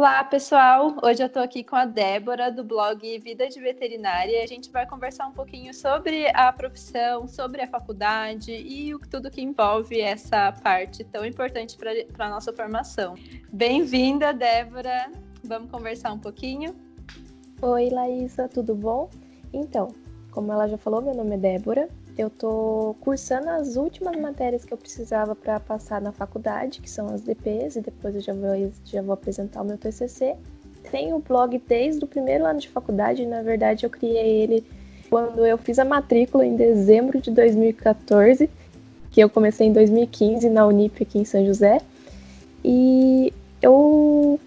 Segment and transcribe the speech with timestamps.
[0.00, 0.96] Olá, pessoal!
[1.02, 4.70] Hoje eu estou aqui com a Débora, do blog Vida de Veterinária, e a gente
[4.70, 10.52] vai conversar um pouquinho sobre a profissão, sobre a faculdade e tudo que envolve essa
[10.52, 13.14] parte tão importante para a nossa formação.
[13.52, 15.12] Bem-vinda, Débora!
[15.44, 16.74] Vamos conversar um pouquinho?
[17.60, 19.10] Oi, Laísa, tudo bom?
[19.52, 19.88] Então,
[20.30, 21.90] como ela já falou, meu nome é Débora,
[22.20, 27.08] eu tô cursando as últimas matérias que eu precisava para passar na faculdade, que são
[27.08, 30.36] as DPs, e depois eu já vou, já vou apresentar o meu TCC.
[30.90, 34.64] Tenho o blog desde o primeiro ano de faculdade, na verdade eu criei ele
[35.08, 38.48] quando eu fiz a matrícula em dezembro de 2014,
[39.10, 41.80] que eu comecei em 2015 na Unip aqui em São José.
[42.64, 44.38] E eu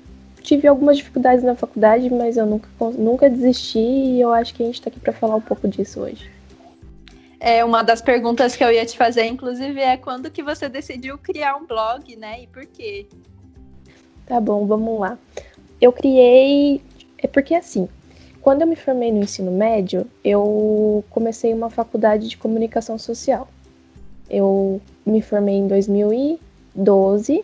[0.41, 4.65] tive algumas dificuldades na faculdade, mas eu nunca, nunca desisti e eu acho que a
[4.65, 6.29] gente está aqui para falar um pouco disso hoje.
[7.45, 11.17] É, uma das perguntas que eu ia te fazer, inclusive, é quando que você decidiu
[11.17, 12.43] criar um blog, né?
[12.43, 13.05] E por quê?
[14.25, 15.17] Tá bom, vamos lá.
[15.81, 16.81] Eu criei.
[17.17, 17.89] É porque assim,
[18.41, 23.49] quando eu me formei no ensino médio, eu comecei uma faculdade de comunicação social.
[24.29, 27.43] Eu me formei em 2012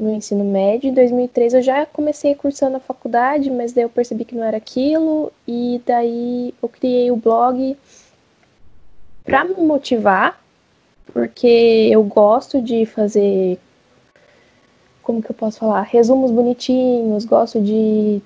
[0.00, 0.88] no ensino médio.
[0.88, 4.56] Em 2003 eu já comecei cursando a faculdade, mas daí eu percebi que não era
[4.56, 7.76] aquilo e daí eu criei o blog
[9.24, 10.40] para me motivar,
[11.12, 13.58] porque eu gosto de fazer
[15.02, 18.22] como que eu posso falar, resumos bonitinhos, gosto de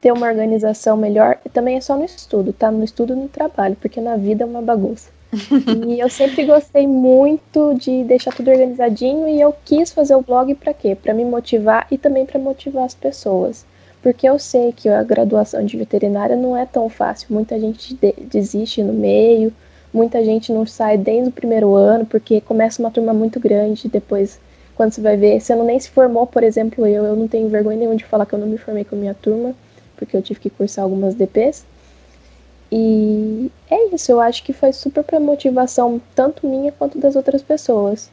[0.00, 2.70] ter uma organização melhor, e também é só no estudo, tá?
[2.70, 5.10] No estudo e no trabalho, porque na vida é uma bagunça.
[5.88, 10.54] e eu sempre gostei muito de deixar tudo organizadinho e eu quis fazer o blog
[10.54, 10.94] para quê?
[10.94, 13.66] Para me motivar e também para motivar as pessoas.
[14.00, 17.98] Porque eu sei que a graduação de veterinária não é tão fácil, muita gente
[18.30, 19.52] desiste no meio,
[19.94, 24.40] Muita gente não sai desde o primeiro ano, porque começa uma turma muito grande, depois,
[24.74, 27.48] quando você vai ver, você não nem se formou, por exemplo, eu, eu não tenho
[27.48, 29.54] vergonha nenhuma de falar que eu não me formei com a minha turma,
[29.96, 31.64] porque eu tive que cursar algumas DPs.
[32.72, 37.40] E é isso, eu acho que foi super para motivação, tanto minha quanto das outras
[37.40, 38.10] pessoas.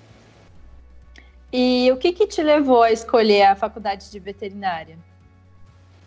[1.51, 4.99] E o que, que te levou a escolher a faculdade de veterinária?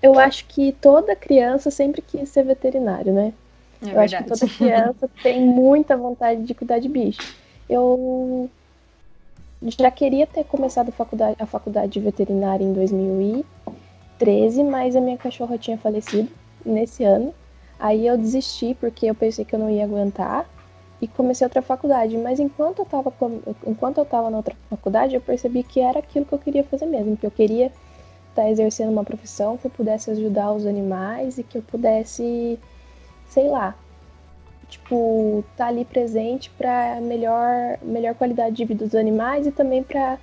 [0.01, 3.33] Eu acho que toda criança sempre quis ser veterinário, né?
[3.87, 7.37] É eu acho que toda criança tem muita vontade de cuidar de bicho.
[7.69, 8.49] Eu
[9.63, 15.17] já queria ter começado a faculdade, a faculdade de veterinária em 2013, mas a minha
[15.17, 16.29] cachorra tinha falecido
[16.65, 17.35] nesse ano.
[17.79, 20.47] Aí eu desisti porque eu pensei que eu não ia aguentar
[21.01, 22.17] e comecei outra faculdade.
[22.17, 23.13] Mas enquanto eu estava
[23.67, 26.87] enquanto eu tava na outra faculdade, eu percebi que era aquilo que eu queria fazer
[26.87, 31.39] mesmo, que eu queria estar tá exercendo uma profissão que eu pudesse ajudar os animais
[31.39, 32.59] e que eu pudesse
[33.35, 33.75] sei lá,
[34.69, 40.19] tipo, tá ali presente para melhor, melhor qualidade de vida dos animais e também para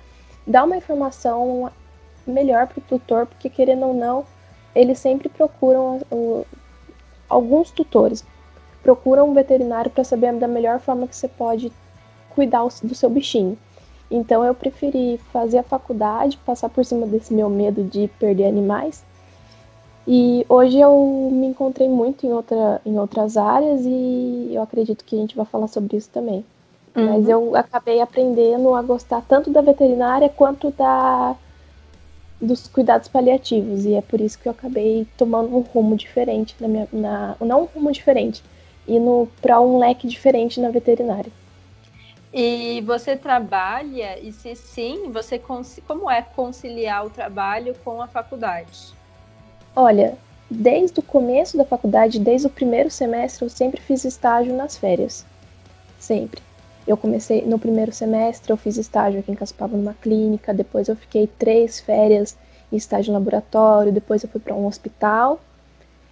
[0.46, 1.70] dar uma informação
[2.26, 4.24] melhor para o tutor, porque querendo ou não,
[4.74, 6.46] eles sempre procuram o,
[7.28, 8.24] alguns tutores
[8.82, 11.70] procuram um veterinário para saber da melhor forma que você pode
[12.30, 13.56] cuidar do seu bichinho.
[14.10, 19.04] Então eu preferi fazer a faculdade, passar por cima desse meu medo de perder animais
[20.06, 25.14] e hoje eu me encontrei muito em, outra, em outras áreas e eu acredito que
[25.14, 26.44] a gente vai falar sobre isso também.
[26.94, 27.06] Uhum.
[27.06, 31.36] Mas eu acabei aprendendo a gostar tanto da veterinária quanto da
[32.40, 36.66] dos cuidados paliativos e é por isso que eu acabei tomando um rumo diferente na
[36.66, 38.42] minha na não um rumo diferente
[38.86, 41.30] indo para um leque diferente na veterinária.
[42.32, 48.92] E você trabalha e se sim, você como é conciliar o trabalho com a faculdade?
[49.74, 50.18] Olha,
[50.50, 55.24] desde o começo da faculdade, desde o primeiro semestre, eu sempre fiz estágio nas férias.
[55.98, 56.42] Sempre.
[56.86, 60.96] Eu comecei no primeiro semestre, eu fiz estágio aqui em Caspava numa clínica, depois eu
[60.96, 62.36] fiquei três férias
[62.70, 65.40] em estágio em laboratório, depois eu fui para um hospital.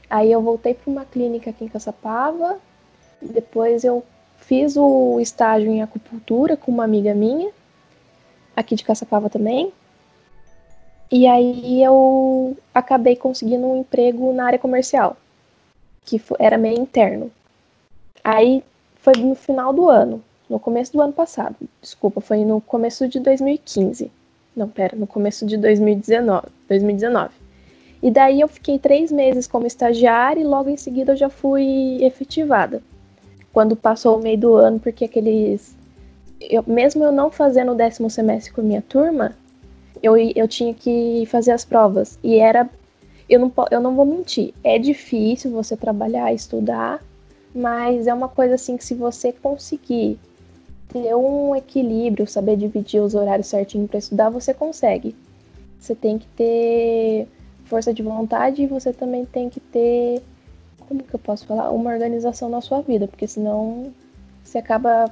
[0.09, 2.59] Aí eu voltei para uma clínica aqui em Caçapava,
[3.21, 4.03] depois eu
[4.39, 7.51] fiz o estágio em acupuntura com uma amiga minha,
[8.57, 9.73] aqui de Caçapava também.
[11.11, 15.17] E aí eu acabei conseguindo um emprego na área comercial,
[16.05, 17.31] que era meio interno.
[18.23, 18.63] Aí
[18.97, 23.19] foi no final do ano, no começo do ano passado, desculpa, foi no começo de
[23.19, 24.11] 2015.
[24.55, 26.47] Não, pera, no começo de 2019.
[26.69, 27.31] 2019.
[28.03, 31.99] E daí eu fiquei três meses como estagiária e logo em seguida eu já fui
[32.03, 32.83] efetivada.
[33.53, 35.77] Quando passou o meio do ano, porque aqueles.
[36.41, 39.37] Eu, mesmo eu não fazendo o décimo semestre com a minha turma,
[40.03, 42.19] eu, eu tinha que fazer as provas.
[42.23, 42.69] E era.
[43.29, 47.01] Eu não, eu não vou mentir, é difícil você trabalhar, estudar,
[47.55, 50.19] mas é uma coisa assim que se você conseguir
[50.89, 55.15] ter um equilíbrio, saber dividir os horários certinho para estudar, você consegue.
[55.79, 57.29] Você tem que ter
[57.67, 60.21] força de vontade e você também tem que ter,
[60.89, 63.93] como que eu posso falar, uma organização na sua vida, porque senão
[64.43, 65.09] você acaba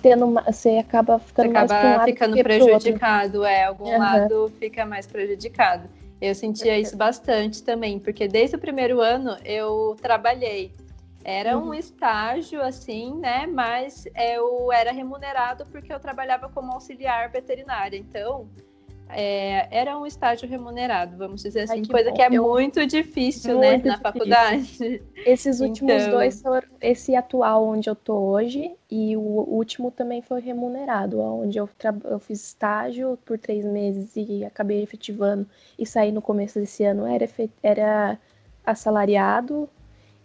[0.00, 3.98] tendo uma, você acaba ficando você acaba mais ficando prejudicado, é, algum uhum.
[3.98, 5.88] lado fica mais prejudicado.
[6.20, 10.74] Eu sentia isso bastante também, porque desde o primeiro ano eu trabalhei.
[11.24, 11.68] Era uhum.
[11.68, 13.46] um estágio, assim, né?
[13.46, 17.96] Mas eu era remunerado porque eu trabalhava como auxiliar veterinária.
[17.96, 18.48] Então,
[19.14, 22.16] é, era um estágio remunerado, vamos dizer assim, Ai, que coisa bom.
[22.16, 22.42] que é eu...
[22.42, 23.90] muito difícil, né, muito né, difícil.
[23.90, 25.02] na faculdade.
[25.26, 26.10] Esses últimos então...
[26.12, 31.58] dois foram esse atual onde eu tô hoje e o último também foi remunerado, onde
[31.58, 31.94] eu, tra...
[32.04, 35.46] eu fiz estágio por três meses e acabei efetivando
[35.78, 37.50] e saí no começo desse ano era, efe...
[37.62, 38.18] era
[38.64, 39.68] assalariado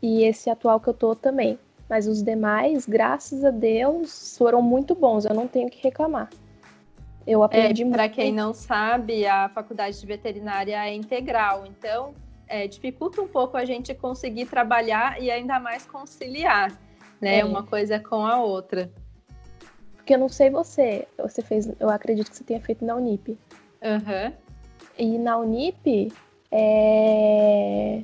[0.02, 1.58] e esse atual que eu tô também.
[1.90, 6.30] Mas os demais, graças a Deus, foram muito bons, eu não tenho que reclamar.
[7.26, 7.96] Eu aprendi é, muito.
[7.96, 12.14] Para quem não sabe, a faculdade de veterinária é integral, então
[12.48, 16.72] é, dificulta um pouco a gente conseguir trabalhar e ainda mais conciliar,
[17.20, 17.46] né, é.
[17.46, 18.92] uma coisa com a outra.
[19.96, 23.30] Porque eu não sei você, você fez, eu acredito que você tenha feito na Unip.
[23.82, 24.34] Uhum.
[24.98, 26.14] E na Unip,
[26.52, 28.04] é...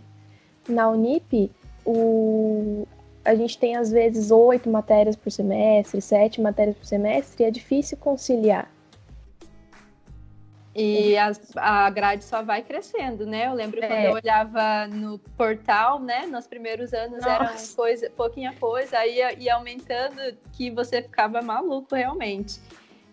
[0.68, 1.52] na Unip,
[1.86, 2.88] o...
[3.24, 7.52] a gente tem às vezes oito matérias por semestre, sete matérias por semestre, e é
[7.52, 8.68] difícil conciliar.
[10.74, 13.48] E a, a grade só vai crescendo, né?
[13.48, 13.88] Eu lembro é.
[13.88, 16.26] quando eu olhava no portal, né?
[16.26, 17.30] Nos primeiros anos Nossa.
[17.30, 20.22] era coisa, pouquinha coisa, aí ia, ia, aumentando
[20.54, 22.60] que você ficava maluco realmente.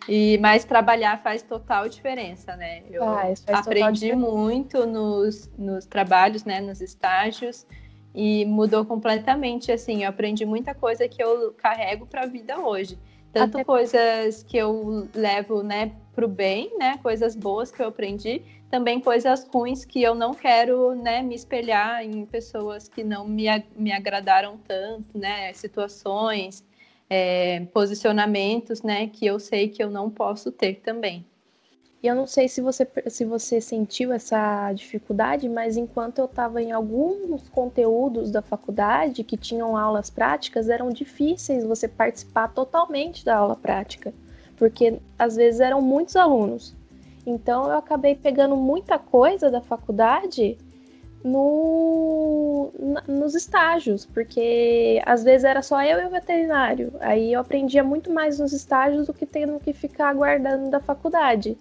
[0.08, 2.82] E mas trabalhar faz total diferença, né?
[2.90, 6.60] Eu faz, faz aprendi muito nos, nos trabalhos, né?
[6.60, 7.66] Nos estágios
[8.14, 9.72] e mudou completamente.
[9.72, 12.96] Assim, eu aprendi muita coisa que eu carrego para a vida hoje.
[13.32, 13.64] Tanto Até...
[13.64, 19.00] coisas que eu levo, né, para o bem, né, coisas boas que eu aprendi, também
[19.00, 23.44] coisas ruins que eu não quero, né, me espelhar em pessoas que não me,
[23.76, 26.64] me agradaram tanto, né, situações,
[27.08, 31.24] é, posicionamentos, né, que eu sei que eu não posso ter também.
[32.00, 36.62] E eu não sei se você, se você sentiu essa dificuldade, mas enquanto eu estava
[36.62, 43.36] em alguns conteúdos da faculdade que tinham aulas práticas, eram difíceis você participar totalmente da
[43.38, 44.14] aula prática,
[44.56, 46.72] porque às vezes eram muitos alunos.
[47.26, 50.56] Então eu acabei pegando muita coisa da faculdade
[51.24, 56.92] no, na, nos estágios, porque às vezes era só eu e o veterinário.
[57.00, 61.58] Aí eu aprendia muito mais nos estágios do que tendo que ficar aguardando da faculdade.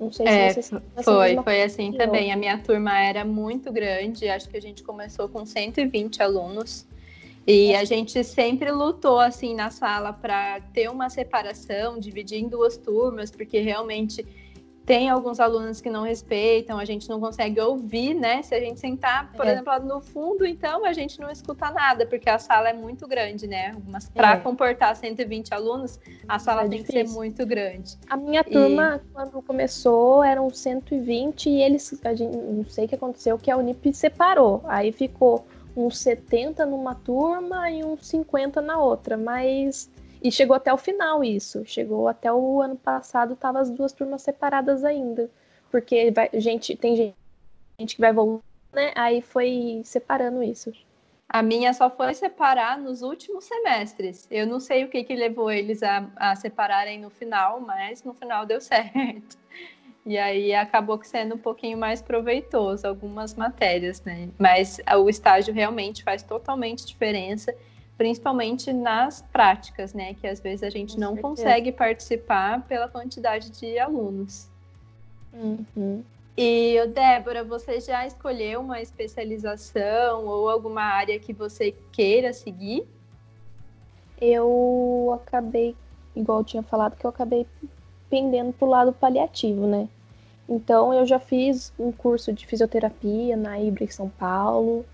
[0.00, 2.32] Não sei é, se você foi, foi assim também.
[2.32, 6.86] A minha turma era muito grande, acho que a gente começou com 120 alunos.
[7.46, 12.78] E a gente sempre lutou assim na sala para ter uma separação, dividir em duas
[12.78, 14.24] turmas, porque realmente
[14.84, 18.42] tem alguns alunos que não respeitam, a gente não consegue ouvir, né?
[18.42, 19.52] Se a gente sentar, por é.
[19.52, 23.46] exemplo, no fundo, então a gente não escuta nada, porque a sala é muito grande,
[23.46, 23.76] né?
[23.86, 24.36] Mas para é.
[24.38, 27.02] comportar 120 alunos, a sala é tem difícil.
[27.02, 27.96] que ser muito grande.
[28.08, 29.12] A minha turma, e...
[29.12, 33.56] quando começou, eram 120 e eles, a gente, não sei o que aconteceu, que a
[33.56, 34.62] Unip separou.
[34.66, 39.90] Aí ficou uns 70 numa turma e uns 50 na outra, mas
[40.22, 41.64] e chegou até o final isso.
[41.64, 45.30] Chegou até o ano passado, tava as duas turmas separadas ainda.
[45.70, 47.14] Porque vai, gente, tem
[47.78, 48.92] gente que vai voltar, né?
[48.94, 50.72] Aí foi separando isso.
[51.28, 54.26] A minha só foi separar nos últimos semestres.
[54.30, 58.12] Eu não sei o que, que levou eles a, a separarem no final, mas no
[58.12, 59.38] final deu certo.
[60.04, 64.28] E aí acabou sendo um pouquinho mais proveitoso algumas matérias, né?
[64.38, 67.54] Mas o estágio realmente faz totalmente diferença
[68.00, 70.14] principalmente nas práticas, né?
[70.14, 71.28] Que às vezes a gente Com não certeza.
[71.28, 74.48] consegue participar pela quantidade de alunos.
[75.34, 76.02] Uhum.
[76.34, 82.88] E, Débora, você já escolheu uma especialização ou alguma área que você queira seguir?
[84.18, 85.76] Eu acabei,
[86.16, 87.46] igual eu tinha falado, que eu acabei
[88.08, 89.86] pendendo para o lado paliativo, né?
[90.48, 94.86] Então, eu já fiz um curso de fisioterapia na Ibra em São Paulo,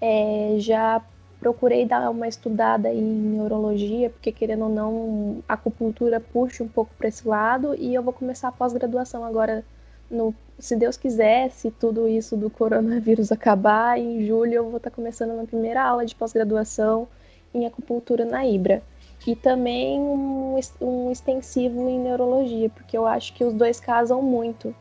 [0.00, 1.04] é, já
[1.38, 6.90] procurei dar uma estudada em neurologia, porque querendo ou não, a acupuntura puxa um pouco
[6.98, 9.64] para esse lado, e eu vou começar a pós-graduação agora,
[10.10, 14.90] no, se Deus quiser, se tudo isso do coronavírus acabar, em julho eu vou estar
[14.90, 17.06] tá começando a minha primeira aula de pós-graduação
[17.54, 18.82] em acupuntura na Ibra.
[19.26, 24.74] E também um, um extensivo em neurologia, porque eu acho que os dois casam muito,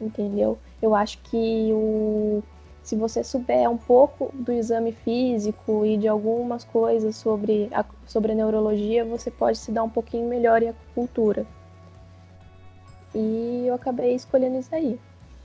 [0.00, 0.58] entendeu?
[0.82, 2.42] Eu acho que o
[2.86, 8.30] se você souber um pouco do exame físico e de algumas coisas sobre a, sobre
[8.30, 11.44] a neurologia, você pode se dar um pouquinho melhor em acupuntura.
[13.12, 15.00] E eu acabei escolhendo isso aí.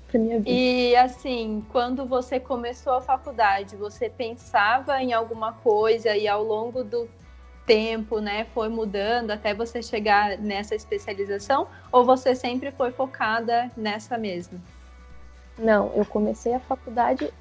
[0.07, 0.51] para minha vida.
[0.51, 6.83] E assim, quando você começou a faculdade, você pensava em alguma coisa e ao longo
[6.83, 7.09] do
[7.65, 14.15] tempo, né, foi mudando até você chegar nessa especialização ou você sempre foi focada nessa
[14.15, 14.59] mesma?
[15.57, 17.31] Não, eu comecei a faculdade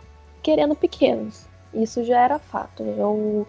[0.42, 1.46] querendo pequenos.
[1.72, 2.82] Isso já era fato.
[2.82, 3.46] Eu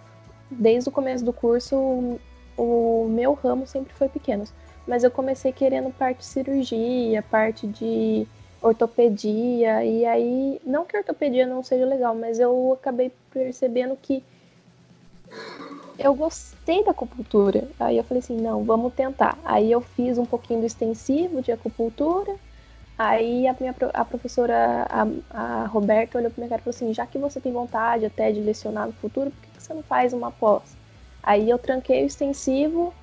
[0.49, 2.19] desde o começo do curso
[2.57, 4.53] o meu ramo sempre foi pequenos,
[4.85, 8.27] mas eu comecei querendo parte de cirurgia, parte de
[8.61, 14.23] ortopedia, e aí, não que ortopedia não seja legal, mas eu acabei percebendo que
[15.97, 17.67] eu gostei da acupuntura.
[17.79, 19.37] Aí eu falei assim, não, vamos tentar.
[19.43, 22.35] Aí eu fiz um pouquinho do extensivo de acupuntura.
[23.03, 26.93] Aí a minha a professora, a, a Roberta, olhou para minha cara e falou assim,
[26.93, 30.13] já que você tem vontade até de lecionar no futuro, por que você não faz
[30.13, 30.77] uma pós?
[31.23, 32.93] Aí eu tranquei o extensivo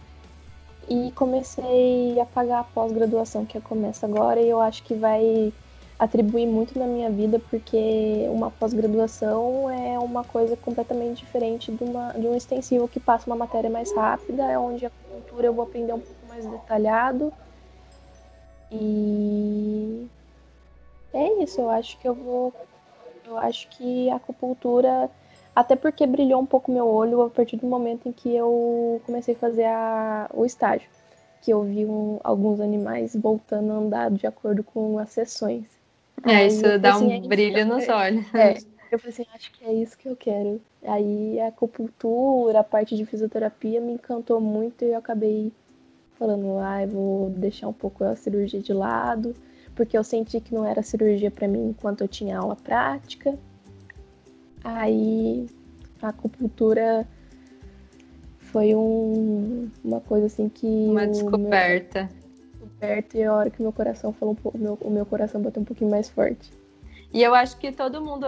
[0.89, 5.53] e comecei a pagar a pós-graduação que começa agora e eu acho que vai
[5.99, 12.13] atribuir muito na minha vida porque uma pós-graduação é uma coisa completamente diferente de, uma,
[12.13, 15.65] de um extensivo que passa uma matéria mais rápida, é onde a cultura eu vou
[15.65, 17.33] aprender um pouco mais detalhado
[18.71, 20.07] e
[21.13, 22.53] é isso, eu acho que eu vou
[23.27, 25.11] eu acho que a acupuntura
[25.59, 29.35] até porque brilhou um pouco meu olho a partir do momento em que eu comecei
[29.35, 30.89] a fazer a, o estágio.
[31.43, 35.65] Que eu vi um, alguns animais voltando a andar de acordo com as sessões.
[36.25, 38.25] É, Aí, isso dá assim, um é brilho nos olhos.
[38.35, 38.57] É,
[38.93, 40.61] eu falei assim, acho que é isso que eu quero.
[40.85, 45.53] Aí a acupuntura, a parte de fisioterapia me encantou muito e eu acabei
[46.19, 49.35] falando, ah, eu vou deixar um pouco a cirurgia de lado,
[49.75, 53.39] porque eu senti que não era cirurgia para mim enquanto eu tinha aula prática.
[54.65, 55.47] Aí
[56.03, 57.07] a acupuntura
[58.39, 60.67] foi um, uma coisa assim que.
[60.67, 62.09] Uma descoberta.
[62.53, 65.65] Descoberta e a hora que meu coração falou um meu, o meu coração bateu um
[65.65, 66.51] pouquinho mais forte.
[67.13, 68.27] E eu acho que todo mundo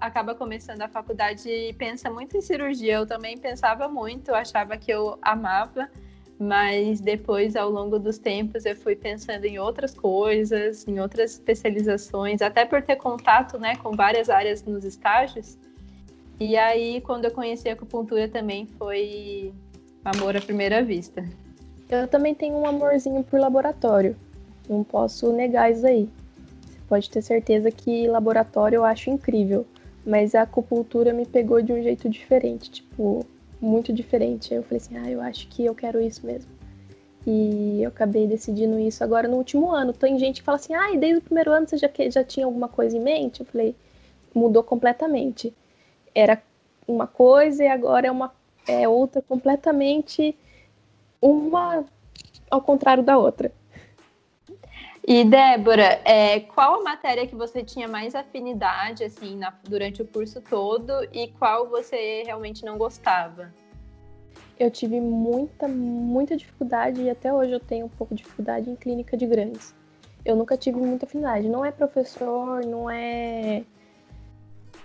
[0.00, 2.94] acaba começando a faculdade e pensa muito em cirurgia.
[2.94, 5.88] Eu também pensava muito, achava que eu amava,
[6.38, 12.40] mas depois, ao longo dos tempos, eu fui pensando em outras coisas, em outras especializações,
[12.40, 15.58] até por ter contato né, com várias áreas nos estágios.
[16.38, 19.52] E aí, quando eu conheci a acupuntura também foi
[20.04, 21.24] amor à primeira vista.
[21.90, 24.14] Eu também tenho um amorzinho por laboratório.
[24.68, 26.08] Não posso negar isso aí.
[26.68, 29.66] Você pode ter certeza que laboratório eu acho incrível.
[30.06, 33.26] Mas a acupuntura me pegou de um jeito diferente, tipo,
[33.60, 34.52] muito diferente.
[34.52, 36.50] Eu falei assim, ah, eu acho que eu quero isso mesmo.
[37.26, 39.92] E eu acabei decidindo isso agora no último ano.
[39.92, 42.46] Tem gente que fala assim, ah, e desde o primeiro ano você já, já tinha
[42.46, 43.40] alguma coisa em mente?
[43.40, 43.74] Eu falei,
[44.34, 45.52] mudou completamente
[46.14, 46.42] era
[46.86, 48.32] uma coisa e agora é uma
[48.66, 50.36] é outra completamente
[51.22, 51.84] uma
[52.50, 53.52] ao contrário da outra.
[55.10, 60.06] E Débora, é, qual a matéria que você tinha mais afinidade assim na, durante o
[60.06, 63.50] curso todo e qual você realmente não gostava?
[64.60, 68.76] Eu tive muita, muita dificuldade e até hoje eu tenho um pouco de dificuldade em
[68.76, 69.74] clínica de grandes.
[70.26, 71.48] Eu nunca tive muita afinidade.
[71.48, 73.64] Não é professor, não é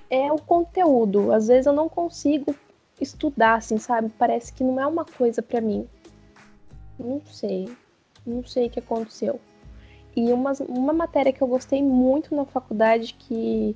[0.10, 1.34] é o conteúdo.
[1.34, 2.56] Às vezes eu não consigo
[3.02, 4.10] estudar, assim, sabe?
[4.18, 5.86] Parece que não é uma coisa para mim.
[6.98, 7.70] Não sei.
[8.26, 9.38] Não sei o que aconteceu.
[10.16, 13.76] E uma, uma matéria que eu gostei muito na faculdade que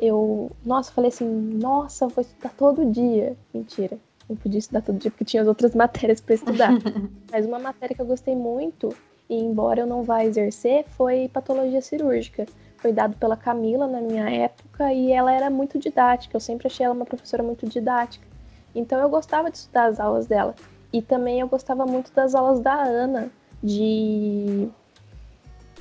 [0.00, 3.36] eu, nossa, falei assim, nossa, vou estudar todo dia.
[3.52, 6.72] Mentira, não podia estudar todo dia porque tinha as outras matérias para estudar.
[7.30, 8.90] Mas uma matéria que eu gostei muito,
[9.28, 12.46] e embora eu não vá exercer, foi patologia cirúrgica
[12.80, 16.36] foi dado pela Camila na minha época e ela era muito didática.
[16.36, 18.26] Eu sempre achei ela uma professora muito didática.
[18.74, 20.54] Então eu gostava de estudar as aulas dela.
[20.92, 23.30] E também eu gostava muito das aulas da Ana
[23.62, 24.68] de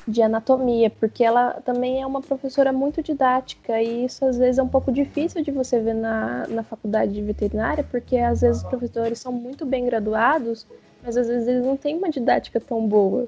[0.10, 4.64] de anatomia, porque ela também é uma professora muito didática e isso às vezes é
[4.64, 8.68] um pouco difícil de você ver na, na faculdade de veterinária, porque às vezes os
[8.68, 10.66] professores são muito bem graduados,
[11.04, 13.28] mas às vezes eles não têm uma didática tão boa.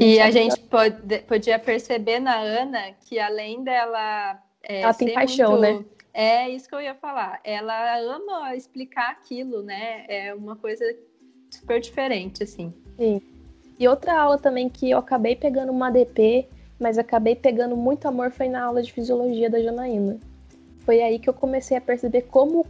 [0.00, 4.42] E a gente pode, podia perceber na Ana que além dela.
[4.62, 5.62] É, ela tem paixão, muito...
[5.62, 5.84] né?
[6.12, 7.40] É isso que eu ia falar.
[7.44, 10.06] Ela ama explicar aquilo, né?
[10.08, 10.82] É uma coisa
[11.50, 12.72] super diferente, assim.
[12.98, 13.20] Sim.
[13.78, 16.48] E outra aula também que eu acabei pegando uma ADP,
[16.80, 20.18] mas acabei pegando muito amor foi na aula de fisiologia da Janaína.
[20.80, 22.64] Foi aí que eu comecei a perceber como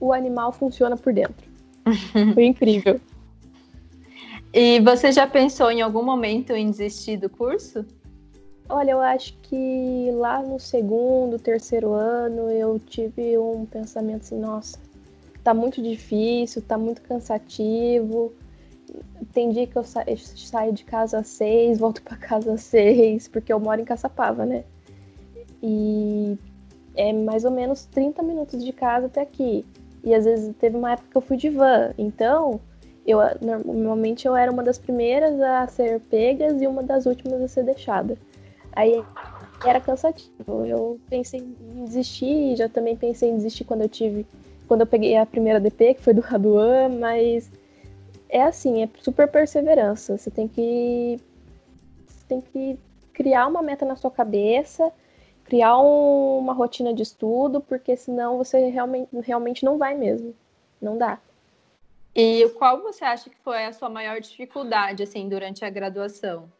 [0.00, 1.46] o animal funciona por dentro.
[2.34, 3.00] foi incrível.
[4.52, 7.84] E você já pensou em algum momento em desistir do curso?
[8.68, 14.78] Olha, eu acho que lá no segundo, terceiro ano, eu tive um pensamento assim, nossa,
[15.44, 18.32] tá muito difícil, tá muito cansativo.
[19.32, 23.52] Tem dia que eu, saio de casa às seis, volto para casa às seis, porque
[23.52, 24.64] eu moro em Caçapava, né?
[25.62, 26.38] E
[26.96, 29.64] é mais ou menos 30 minutos de casa até aqui.
[30.02, 31.92] E às vezes teve uma época que eu fui de van.
[31.98, 32.60] Então,
[33.06, 33.18] eu
[33.64, 37.64] normalmente eu era uma das primeiras a ser pegas e uma das últimas a ser
[37.64, 38.16] deixada.
[38.72, 39.02] Aí
[39.64, 40.66] era cansativo.
[40.66, 44.26] Eu pensei em desistir, já também pensei em desistir quando eu tive,
[44.68, 47.50] quando eu peguei a primeira DP, que foi do Raduan, mas
[48.28, 50.16] é assim, é super perseverança.
[50.16, 51.20] Você tem que
[52.06, 52.78] você tem que
[53.12, 54.92] criar uma meta na sua cabeça
[55.46, 60.34] criar um, uma rotina de estudo, porque senão você realmente, realmente não vai mesmo.
[60.82, 61.18] Não dá.
[62.14, 66.50] E qual você acha que foi a sua maior dificuldade, assim, durante a graduação?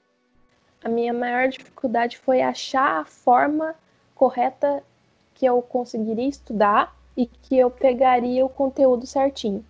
[0.85, 3.75] A minha maior dificuldade foi achar a forma
[4.15, 4.83] correta
[5.35, 9.65] que eu conseguiria estudar e que eu pegaria o conteúdo certinho.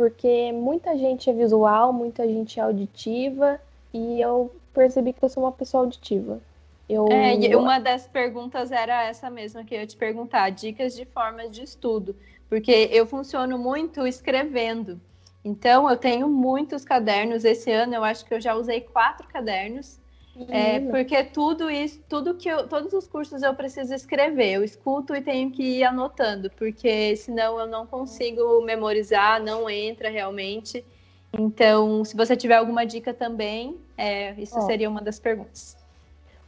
[0.00, 3.60] Porque muita gente é visual, muita gente é auditiva,
[3.92, 6.40] e eu percebi que eu sou uma pessoa auditiva.
[6.88, 7.06] Eu...
[7.08, 11.50] É, uma das perguntas era essa mesma que eu ia te perguntar, dicas de formas
[11.50, 12.16] de estudo,
[12.48, 14.98] porque eu funciono muito escrevendo.
[15.44, 17.44] Então, eu tenho muitos cadernos.
[17.44, 19.99] Esse ano eu acho que eu já usei quatro cadernos.
[20.48, 24.52] É, porque tudo isso, tudo que eu, todos os cursos eu preciso escrever.
[24.52, 30.08] Eu escuto e tenho que ir anotando, porque senão eu não consigo memorizar, não entra
[30.08, 30.84] realmente.
[31.32, 34.62] Então, se você tiver alguma dica também, é, isso oh.
[34.62, 35.76] seria uma das perguntas.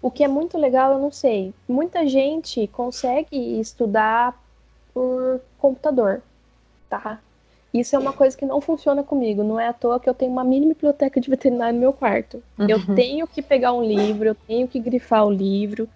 [0.00, 1.54] O que é muito legal, eu não sei.
[1.68, 4.40] Muita gente consegue estudar
[4.92, 6.22] por computador,
[6.88, 7.20] tá?
[7.73, 9.43] Isso é uma coisa que não funciona comigo.
[9.43, 12.43] Não é à toa que eu tenho uma mini biblioteca de veterinário no meu quarto.
[12.59, 12.69] Uhum.
[12.69, 15.88] Eu tenho que pegar um livro, eu tenho que grifar o livro,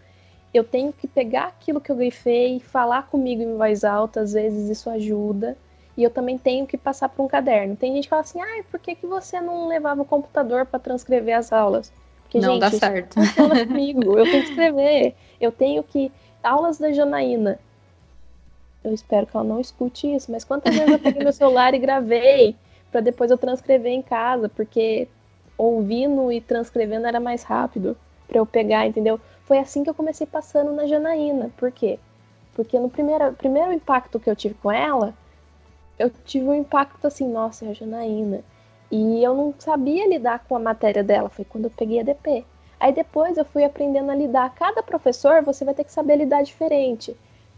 [0.54, 4.22] eu tenho que pegar aquilo que eu grifei e falar comigo em voz alta.
[4.22, 5.56] Às vezes isso ajuda.
[5.96, 7.76] E eu também tenho que passar por um caderno.
[7.76, 10.78] Tem gente que fala assim: ah, por que, que você não levava o computador para
[10.78, 11.92] transcrever as aulas?
[12.22, 13.14] Porque, não gente, dá certo.
[13.14, 14.18] Funciona comigo.
[14.18, 15.14] Eu tenho que escrever.
[15.40, 16.10] Eu tenho que.
[16.42, 17.58] Aulas da Janaína.
[18.86, 21.78] Eu espero que ela não escute isso, mas quantas vezes eu peguei meu celular e
[21.78, 22.54] gravei
[22.90, 25.08] para depois eu transcrever em casa, porque
[25.58, 27.96] ouvindo e transcrevendo era mais rápido
[28.28, 29.20] para eu pegar, entendeu?
[29.44, 31.50] Foi assim que eu comecei passando na Janaína.
[31.56, 31.98] Por quê?
[32.54, 35.14] Porque no primeiro, primeiro impacto que eu tive com ela,
[35.98, 38.42] eu tive um impacto assim, nossa, é a Janaína.
[38.90, 42.44] E eu não sabia lidar com a matéria dela, foi quando eu peguei a DP.
[42.78, 44.54] Aí depois eu fui aprendendo a lidar.
[44.54, 47.16] Cada professor você vai ter que saber lidar diferente.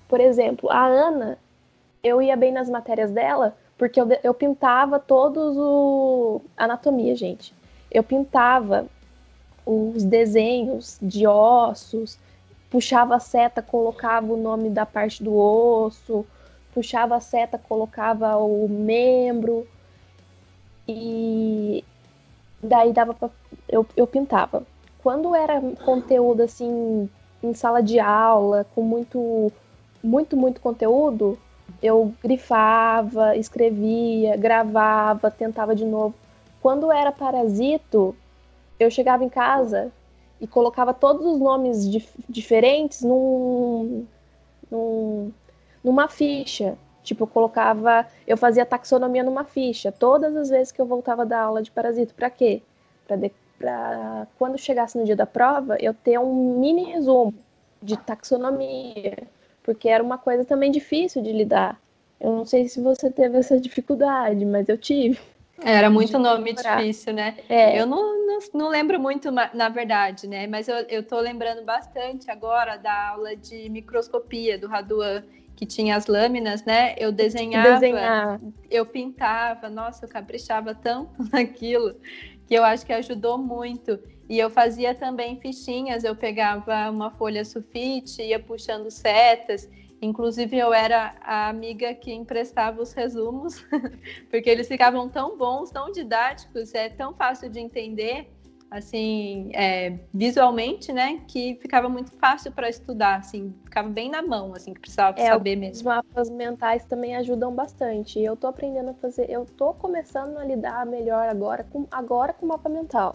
[0.08, 1.38] Por exemplo, a Ana,
[2.02, 6.42] eu ia bem nas matérias dela porque eu, eu pintava todos o.
[6.56, 7.54] Anatomia, gente.
[7.90, 8.86] Eu pintava
[9.64, 12.18] os desenhos de ossos,
[12.68, 16.26] puxava a seta, colocava o nome da parte do osso,
[16.74, 19.66] puxava a seta, colocava o membro
[20.86, 21.84] e
[22.62, 23.30] daí dava pra,
[23.68, 24.64] eu, eu pintava.
[25.02, 27.08] Quando era conteúdo assim
[27.42, 29.52] em sala de aula, com muito
[30.08, 31.38] muito muito conteúdo,
[31.82, 36.14] eu grifava, escrevia, gravava, tentava de novo.
[36.62, 38.16] Quando era parasito,
[38.80, 39.92] eu chegava em casa
[40.40, 44.06] e colocava todos os nomes dif diferentes num,
[44.70, 45.30] num,
[45.84, 46.76] numa ficha.
[47.02, 51.40] Tipo, eu colocava, eu fazia taxonomia numa ficha todas as vezes que eu voltava da
[51.40, 52.14] aula de parasito.
[52.14, 52.62] Para quê?
[53.06, 57.34] Para quando chegasse no dia da prova, eu ter um mini resumo
[57.82, 59.26] de taxonomia,
[59.68, 61.78] porque era uma coisa também difícil de lidar.
[62.18, 65.18] Eu não sei se você teve essa dificuldade, mas eu tive.
[65.62, 67.36] Era muito nome difícil, né?
[67.50, 67.78] É.
[67.78, 70.46] Eu não, não, não, lembro muito, na verdade, né?
[70.46, 75.22] Mas eu, eu tô lembrando bastante agora da aula de microscopia do Raduan
[75.54, 76.94] que tinha as lâminas, né?
[76.96, 78.40] Eu desenhava, Desenhar.
[78.70, 81.94] eu pintava, nossa, eu caprichava tanto naquilo
[82.46, 83.98] que eu acho que ajudou muito.
[84.28, 89.68] E eu fazia também fichinhas, eu pegava uma folha sulfite, ia puxando setas.
[90.00, 93.64] Inclusive, eu era a amiga que emprestava os resumos,
[94.30, 98.30] porque eles ficavam tão bons, tão didáticos, é tão fácil de entender
[98.70, 104.54] assim, é, visualmente, né, que ficava muito fácil para estudar, assim, ficava bem na mão,
[104.54, 105.76] assim, que precisava é, saber mesmo.
[105.76, 108.20] Os mapas mentais também ajudam bastante.
[108.20, 112.46] Eu tô aprendendo a fazer, eu tô começando a lidar melhor agora com agora com
[112.46, 113.14] mapa mental.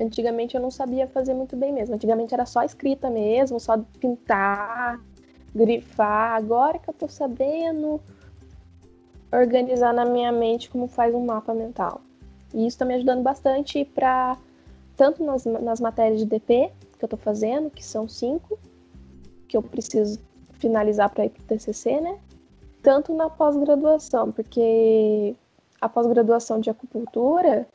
[0.00, 1.94] Antigamente eu não sabia fazer muito bem mesmo.
[1.94, 5.00] Antigamente era só escrita mesmo, só pintar,
[5.54, 6.34] grifar.
[6.34, 8.00] Agora que eu tô sabendo
[9.32, 12.00] organizar na minha mente como faz um mapa mental.
[12.54, 14.36] E isso está me ajudando bastante para
[14.96, 18.58] tanto nas, nas matérias de DP que eu estou fazendo, que são cinco,
[19.46, 20.18] que eu preciso
[20.54, 22.18] finalizar para ir para o TCC, né?
[22.82, 25.36] Tanto na pós-graduação, porque
[25.80, 27.66] a pós-graduação de acupuntura,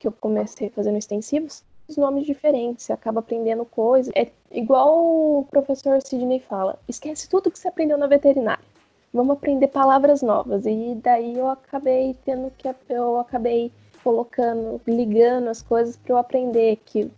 [0.00, 1.62] que eu comecei fazendo extensivos,
[1.96, 4.12] nomes diferentes, você acaba aprendendo coisas.
[4.16, 8.64] É igual o professor Sidney fala: esquece tudo que você aprendeu na veterinária.
[9.12, 10.64] Vamos aprender palavras novas.
[10.66, 12.68] E daí eu acabei tendo que.
[12.88, 17.10] Eu acabei colocando, ligando as coisas para eu aprender que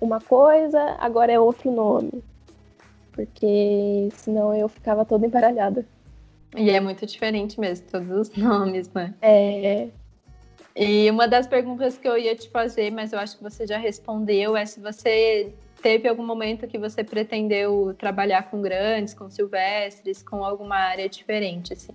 [0.00, 2.22] uma coisa agora é outro nome.
[3.12, 5.84] Porque senão eu ficava toda embaralhada.
[6.56, 9.14] E é muito diferente mesmo, todos os nomes, né?
[9.20, 9.88] É.
[10.80, 13.76] E uma das perguntas que eu ia te fazer, mas eu acho que você já
[13.76, 20.22] respondeu, é se você teve algum momento que você pretendeu trabalhar com grandes, com silvestres,
[20.22, 21.92] com alguma área diferente, assim?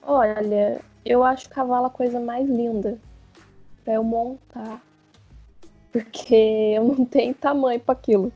[0.00, 3.00] Olha, eu acho cavalo a coisa mais linda
[3.84, 4.80] para eu montar,
[5.90, 6.36] porque
[6.76, 8.32] eu não tenho tamanho para aquilo.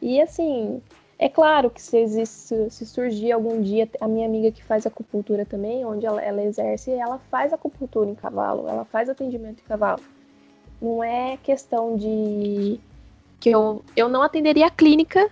[0.00, 0.80] E assim,
[1.24, 5.46] é claro que se, existe, se surgir algum dia, a minha amiga que faz acupuntura
[5.46, 10.02] também, onde ela, ela exerce, ela faz acupuntura em cavalo, ela faz atendimento em cavalo.
[10.82, 12.78] Não é questão de
[13.40, 15.30] que eu, eu não atenderia a clínica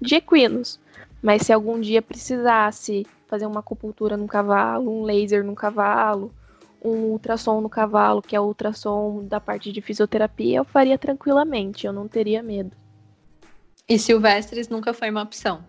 [0.00, 0.80] de equinos,
[1.22, 6.32] mas se algum dia precisasse fazer uma acupuntura no cavalo, um laser no cavalo,
[6.84, 11.86] um ultrassom no cavalo, que é o ultrassom da parte de fisioterapia, eu faria tranquilamente,
[11.86, 12.81] eu não teria medo.
[13.92, 15.62] E Silvestres nunca foi uma opção?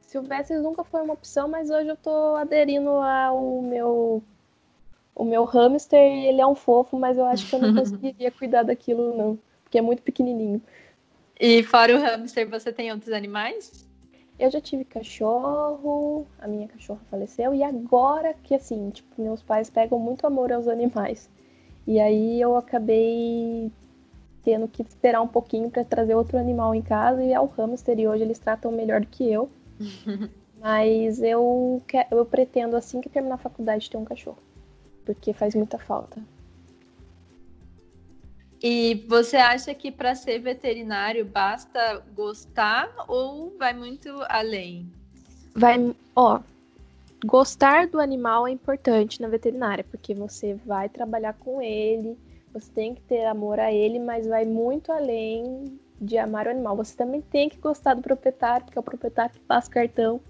[0.00, 4.22] Silvestres nunca foi uma opção, mas hoje eu tô aderindo ao meu
[5.12, 8.62] o meu hamster, ele é um fofo, mas eu acho que eu não conseguiria cuidar
[8.62, 10.62] daquilo não, porque é muito pequenininho.
[11.40, 13.84] E fora o hamster, você tem outros animais?
[14.38, 19.68] Eu já tive cachorro, a minha cachorra faleceu, e agora que assim, tipo, meus pais
[19.68, 21.28] pegam muito amor aos animais.
[21.84, 23.72] E aí eu acabei
[24.46, 27.98] tendo que esperar um pouquinho para trazer outro animal em casa e é o hamster
[27.98, 29.50] e hoje eles tratam melhor do que eu.
[30.60, 31.82] Mas eu,
[32.12, 34.38] eu pretendo, assim que terminar a faculdade, ter um cachorro.
[35.04, 36.22] Porque faz muita falta.
[38.62, 44.88] E você acha que para ser veterinário basta gostar ou vai muito além?
[45.54, 46.40] Vai, ó,
[47.24, 52.16] gostar do animal é importante na veterinária, porque você vai trabalhar com ele,
[52.58, 56.74] você tem que ter amor a ele, mas vai muito além de amar o animal.
[56.76, 60.20] Você também tem que gostar do proprietário, porque é o proprietário que passa o cartão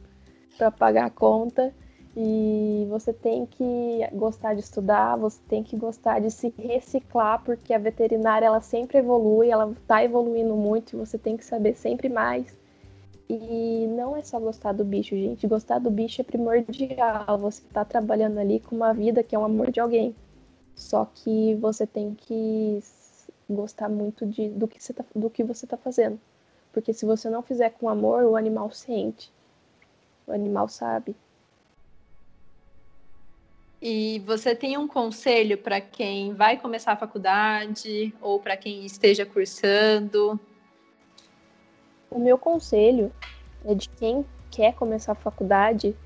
[0.58, 1.72] para pagar a conta.
[2.16, 7.72] E você tem que gostar de estudar, você tem que gostar de se reciclar, porque
[7.72, 12.08] a veterinária ela sempre evolui, ela está evoluindo muito e você tem que saber sempre
[12.08, 12.58] mais.
[13.28, 15.46] E não é só gostar do bicho, gente.
[15.46, 17.38] Gostar do bicho é primordial.
[17.38, 20.14] Você está trabalhando ali com uma vida que é um amor de alguém.
[20.76, 22.80] Só que você tem que
[23.48, 26.20] gostar muito de, do, que você tá, do que você está fazendo.
[26.70, 29.32] Porque se você não fizer com amor, o animal sente.
[30.26, 31.16] O animal sabe.
[33.80, 39.24] E você tem um conselho para quem vai começar a faculdade ou para quem esteja
[39.24, 40.38] cursando?
[42.10, 43.10] O meu conselho
[43.64, 45.96] é de quem quer começar a faculdade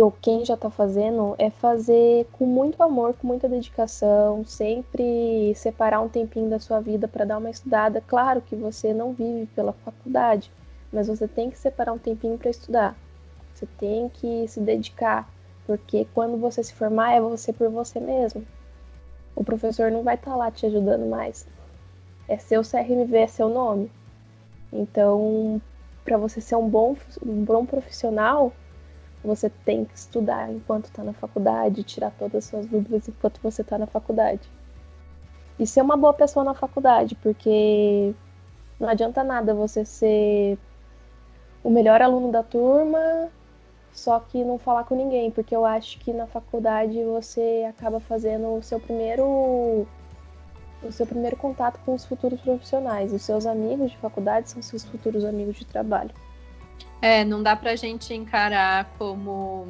[0.00, 6.00] ou quem já está fazendo, é fazer com muito amor, com muita dedicação, sempre separar
[6.00, 8.02] um tempinho da sua vida para dar uma estudada.
[8.06, 10.50] Claro que você não vive pela faculdade,
[10.90, 12.96] mas você tem que separar um tempinho para estudar.
[13.52, 15.28] Você tem que se dedicar,
[15.66, 18.46] porque quando você se formar é você por você mesmo.
[19.36, 21.46] O professor não vai estar tá lá te ajudando mais.
[22.26, 23.90] É seu CRMV, é seu nome.
[24.72, 25.60] Então,
[26.02, 28.52] para você ser um bom, um bom profissional,
[29.24, 33.62] você tem que estudar enquanto está na faculdade, tirar todas as suas dúvidas enquanto você
[33.62, 34.48] está na faculdade.
[35.58, 38.14] E ser uma boa pessoa na faculdade, porque
[38.80, 40.58] não adianta nada você ser
[41.62, 43.30] o melhor aluno da turma,
[43.92, 48.54] só que não falar com ninguém, porque eu acho que na faculdade você acaba fazendo
[48.56, 49.86] o seu primeiro
[50.82, 53.12] o seu primeiro contato com os futuros profissionais.
[53.12, 56.10] Os seus amigos de faculdade são seus futuros amigos de trabalho.
[57.02, 59.66] É, não dá pra gente encarar como.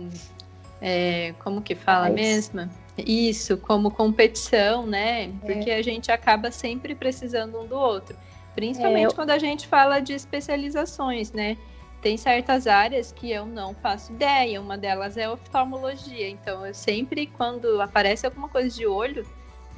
[0.82, 2.14] É, como que fala Mas...
[2.14, 2.70] mesmo?
[2.98, 5.32] Isso, como competição, né?
[5.40, 5.78] Porque é.
[5.78, 8.14] a gente acaba sempre precisando um do outro.
[8.54, 9.14] Principalmente é, eu...
[9.14, 11.56] quando a gente fala de especializações, né?
[12.02, 14.60] Tem certas áreas que eu não faço ideia.
[14.60, 16.28] Uma delas é oftalmologia.
[16.28, 19.26] Então, eu sempre, quando aparece alguma coisa de olho,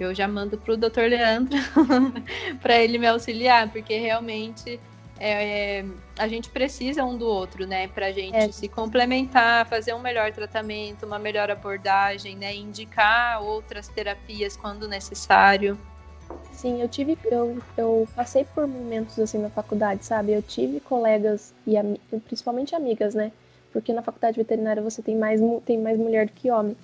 [0.01, 1.03] eu já mando pro Dr.
[1.09, 1.57] Leandro
[2.61, 4.81] para ele me auxiliar, porque realmente
[5.19, 5.85] é, é,
[6.19, 7.89] a gente precisa um do outro, né?
[7.89, 8.51] Pra gente é.
[8.51, 12.55] se complementar, fazer um melhor tratamento, uma melhor abordagem, né?
[12.55, 15.79] Indicar outras terapias quando necessário.
[16.53, 20.33] Sim, eu tive, eu, eu passei por momentos assim na faculdade, sabe?
[20.33, 21.75] Eu tive colegas e
[22.21, 23.31] principalmente amigas, né?
[23.73, 26.77] Porque na faculdade veterinária você tem mais, tem mais mulher do que homem.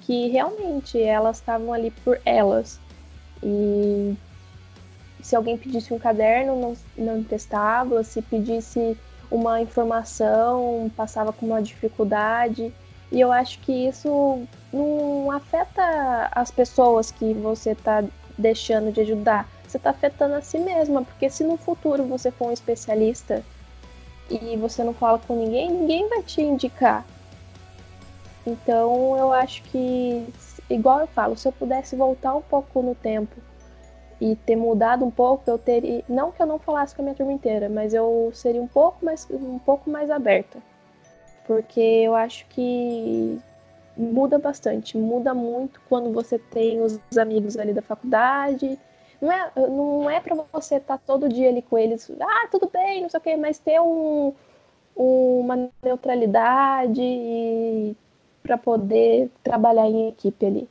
[0.00, 2.80] Que realmente elas estavam ali por elas.
[3.42, 4.14] E
[5.22, 8.96] se alguém pedisse um caderno, não, não se pedisse
[9.30, 12.72] uma informação, passava com uma dificuldade.
[13.10, 18.04] E eu acho que isso não afeta as pessoas que você está
[18.36, 19.48] deixando de ajudar.
[19.66, 23.42] Você está afetando a si mesma, porque se no futuro você for um especialista
[24.30, 27.04] e você não fala com ninguém, ninguém vai te indicar.
[28.46, 30.26] Então eu acho que,
[30.70, 33.34] igual eu falo, se eu pudesse voltar um pouco no tempo
[34.20, 36.04] e ter mudado um pouco, eu teria.
[36.08, 39.04] Não que eu não falasse com a minha turma inteira, mas eu seria um pouco
[39.04, 40.58] mais, um pouco mais aberta.
[41.46, 43.38] Porque eu acho que
[43.96, 48.78] muda bastante, muda muito quando você tem os amigos ali da faculdade.
[49.20, 53.02] Não é, não é para você estar todo dia ali com eles, ah, tudo bem,
[53.02, 54.32] não sei o quê, mas ter um,
[54.94, 57.96] uma neutralidade
[58.42, 60.68] para poder trabalhar em equipe ali.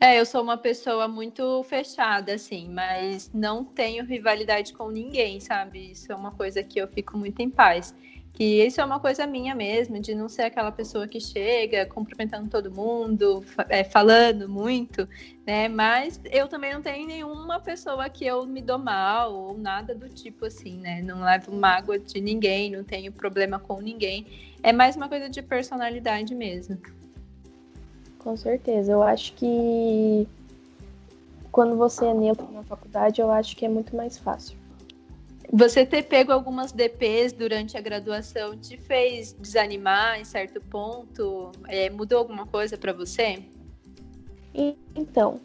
[0.00, 5.90] É, eu sou uma pessoa muito fechada, assim, mas não tenho rivalidade com ninguém, sabe?
[5.90, 7.94] Isso é uma coisa que eu fico muito em paz
[8.38, 12.48] que isso é uma coisa minha mesmo, de não ser aquela pessoa que chega cumprimentando
[12.48, 15.08] todo mundo, é, falando muito,
[15.44, 15.66] né?
[15.68, 20.08] Mas eu também não tenho nenhuma pessoa que eu me dou mal ou nada do
[20.08, 21.02] tipo assim, né?
[21.02, 24.24] Não levo mágoa de ninguém, não tenho problema com ninguém.
[24.62, 26.78] É mais uma coisa de personalidade mesmo.
[28.18, 28.92] Com certeza.
[28.92, 30.26] Eu acho que
[31.50, 34.56] quando você é neutro na faculdade, eu acho que é muito mais fácil.
[35.50, 41.50] Você ter pego algumas DPs durante a graduação te fez desanimar em certo ponto?
[41.66, 43.42] É, mudou alguma coisa para você?
[44.94, 45.40] Então,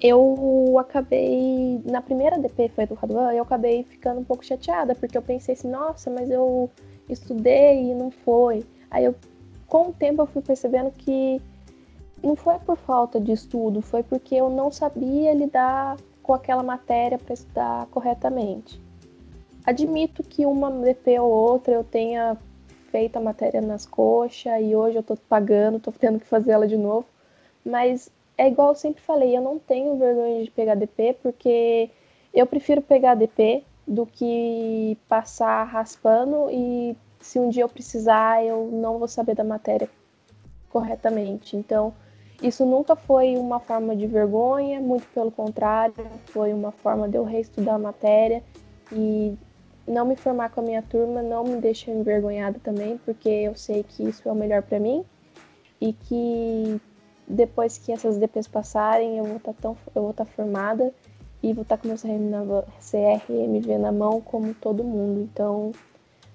[0.00, 1.80] eu acabei.
[1.84, 5.54] Na primeira DP foi do Raduan, eu acabei ficando um pouco chateada, porque eu pensei
[5.54, 6.70] assim, nossa, mas eu
[7.08, 8.64] estudei e não foi.
[8.90, 9.14] Aí eu,
[9.66, 11.42] com o tempo, eu fui percebendo que
[12.22, 17.18] não foi por falta de estudo, foi porque eu não sabia lidar com aquela matéria
[17.18, 18.80] para estudar corretamente.
[19.64, 22.36] Admito que uma DP ou outra eu tenha
[22.90, 26.66] feito a matéria nas coxas e hoje eu tô pagando, tô tendo que fazer ela
[26.66, 27.06] de novo.
[27.64, 31.90] Mas é igual eu sempre falei, eu não tenho vergonha de pegar DP porque
[32.32, 38.68] eu prefiro pegar DP do que passar raspando e se um dia eu precisar eu
[38.72, 39.88] não vou saber da matéria
[40.70, 41.56] corretamente.
[41.56, 41.92] Então,
[42.42, 45.94] isso nunca foi uma forma de vergonha, muito pelo contrário,
[46.26, 48.42] foi uma forma de eu reestudar a matéria
[48.92, 49.36] e
[49.86, 53.82] não me formar com a minha turma não me deixa envergonhada também, porque eu sei
[53.82, 55.04] que isso é o melhor para mim
[55.80, 56.80] e que
[57.26, 60.92] depois que essas DPs passarem, eu vou estar tá tão eu vou estar tá formada
[61.42, 65.20] e vou estar tá com meu CRMV na mão como todo mundo.
[65.20, 65.72] Então,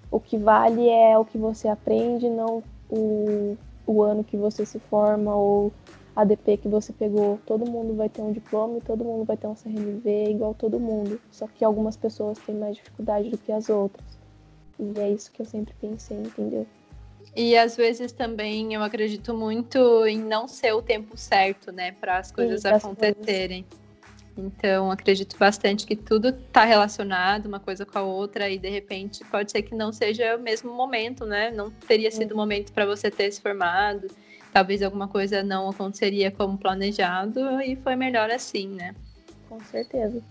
[0.09, 4.79] o que vale é o que você aprende, não o, o ano que você se
[4.79, 5.71] forma ou
[6.15, 9.47] ADP que você pegou, todo mundo vai ter um diploma e todo mundo vai ter
[9.47, 11.19] um CRMV igual todo mundo.
[11.29, 14.05] Só que algumas pessoas têm mais dificuldade do que as outras.
[14.79, 16.65] E é isso que eu sempre pensei, entendeu?
[17.35, 22.17] E às vezes também eu acredito muito em não ser o tempo certo, né, para
[22.17, 23.63] as coisas Sim, acontecerem.
[23.63, 23.85] Coisas.
[24.37, 29.23] Então, acredito bastante que tudo está relacionado uma coisa com a outra e de repente
[29.25, 31.51] pode ser que não seja o mesmo momento, né?
[31.51, 34.07] Não teria sido o momento para você ter se formado
[34.55, 38.95] talvez alguma coisa não aconteceria como planejado e foi melhor assim, né?
[39.49, 40.23] Com certeza.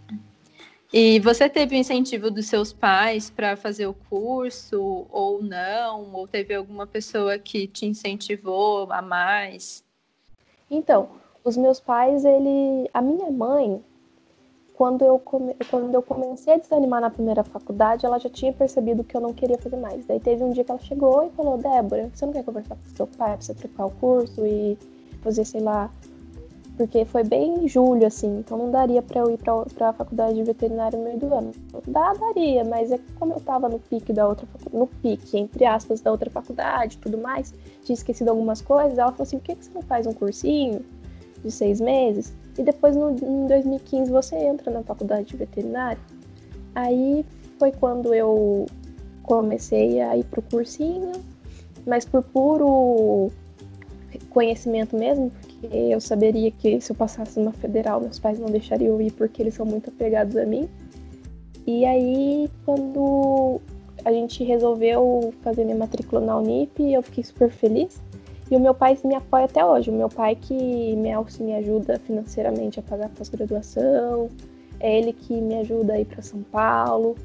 [0.90, 6.14] E você teve o incentivo dos seus pais para fazer o curso ou não?
[6.14, 9.84] Ou teve alguma pessoa que te incentivou a mais?
[10.70, 11.10] Então,
[11.44, 13.84] os meus pais, ele, a minha mãe,
[14.74, 15.56] quando eu, come...
[15.70, 19.32] quando eu comecei a desanimar na primeira faculdade, ela já tinha percebido que eu não
[19.32, 20.04] queria fazer mais.
[20.04, 22.96] Daí teve um dia que ela chegou e falou: Débora, você não quer conversar com
[22.96, 24.76] seu pai pra você trocar o curso e
[25.22, 25.90] fazer, sei lá.
[26.76, 30.34] Porque foi bem em julho, assim, então não daria para eu ir pra, pra faculdade
[30.34, 31.52] de veterinário no meio do ano.
[31.86, 36.00] Dá, daria, mas é como eu tava no pique da outra no pique, entre aspas,
[36.00, 39.64] da outra faculdade tudo mais, tinha esquecido algumas coisas, ela falou assim: por que, que
[39.66, 40.84] você não faz um cursinho
[41.44, 42.34] de seis meses?
[42.58, 46.00] E depois, no, em 2015, você entra na faculdade de veterinário.
[46.74, 47.24] Aí
[47.58, 48.66] foi quando eu
[49.22, 51.12] comecei a ir pro cursinho,
[51.86, 53.30] mas por puro
[54.30, 58.94] conhecimento mesmo, porque eu saberia que se eu passasse numa federal, meus pais não deixariam
[58.94, 60.68] eu ir porque eles são muito apegados a mim.
[61.66, 63.60] E aí, quando
[64.04, 68.00] a gente resolveu fazer minha matrícula na Unip, eu fiquei super feliz.
[68.54, 69.90] E o meu pai me apoia até hoje.
[69.90, 74.28] O meu pai que me, me ajuda financeiramente a pagar a pós-graduação,
[74.78, 77.16] é ele que me ajuda a ir para São Paulo.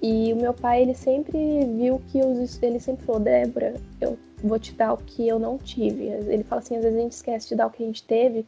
[0.00, 1.36] E o meu pai, ele sempre
[1.76, 5.58] viu que os, ele sempre falou, Débora, eu vou te dar o que eu não
[5.58, 6.04] tive.
[6.04, 8.46] Ele fala assim, às vezes a gente esquece de dar o que a gente teve,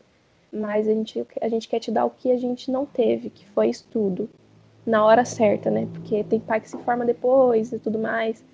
[0.52, 3.48] mas a gente, a gente quer te dar o que a gente não teve, que
[3.48, 4.30] foi estudo,
[4.86, 5.88] na hora certa, né?
[5.92, 8.44] Porque tem pai que se forma depois e tudo mais.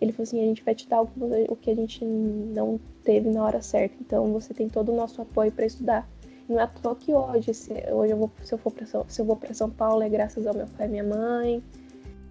[0.00, 3.44] Ele falou assim: a gente vai te dar o que, a gente não teve na
[3.44, 6.08] hora certa, então você tem todo o nosso apoio para estudar.
[6.48, 9.04] Não é à toa que hoje, se, hoje eu vou, se eu for para São,
[9.08, 11.62] se eu vou para São Paulo é graças ao meu pai e minha mãe,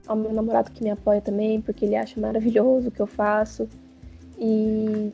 [0.08, 3.70] ao meu namorado que me apoia também, porque ele acha maravilhoso o que eu faço.
[4.40, 5.12] E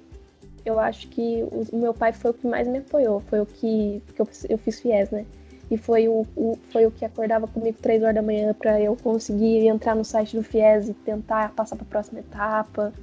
[0.65, 4.01] eu acho que o meu pai foi o que mais me apoiou, foi o que,
[4.15, 5.25] que eu, eu fiz FIES, né?
[5.71, 8.95] E foi o, o, foi o que acordava comigo três horas da manhã para eu
[8.95, 12.93] conseguir entrar no site do FIES e tentar passar para a próxima etapa.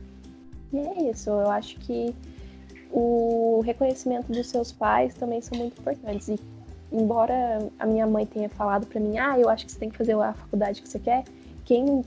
[0.73, 2.15] E é isso, eu acho que
[2.93, 6.29] o reconhecimento dos seus pais também são muito importantes.
[6.29, 6.39] E
[6.93, 9.97] embora a minha mãe tenha falado para mim, ah, eu acho que você tem que
[9.97, 11.25] fazer a faculdade que você quer,
[11.65, 12.05] quem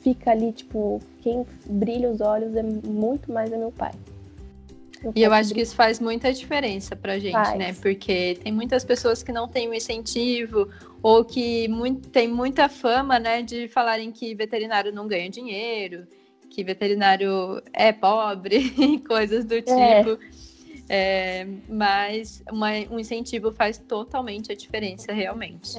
[0.00, 3.92] fica ali, tipo, quem brilha os olhos é muito mais é meu pai.
[5.02, 7.58] Eu e eu acho que isso faz muita diferença pra gente, faz.
[7.58, 7.74] né?
[7.80, 10.68] Porque tem muitas pessoas que não têm o um incentivo
[11.02, 16.06] ou que muito, tem muita fama, né, de falarem que veterinário não ganha dinheiro,
[16.50, 19.62] que veterinário é pobre e coisas do é.
[19.62, 20.18] tipo.
[20.92, 25.78] É, mas uma, um incentivo faz totalmente a diferença, realmente.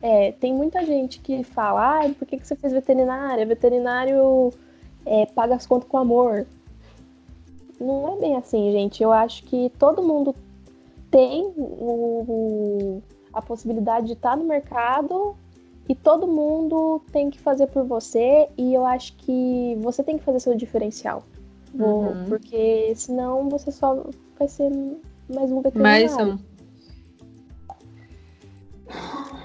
[0.00, 0.28] É.
[0.28, 3.44] é tem muita gente que fala, ah, por que, que você fez veterinária?
[3.44, 4.52] Veterinário
[5.04, 6.46] é, paga as contas com amor.
[7.80, 9.02] Não é bem assim, gente.
[9.02, 10.34] Eu acho que todo mundo
[11.10, 15.34] tem o, a possibilidade de estar no mercado
[15.88, 20.24] e todo mundo tem que fazer por você e eu acho que você tem que
[20.24, 21.24] fazer seu diferencial.
[21.74, 22.26] Uhum.
[22.28, 24.06] Porque senão você só
[24.38, 24.70] vai ser
[25.34, 26.16] mais um veterinário.
[26.16, 26.38] Mais um.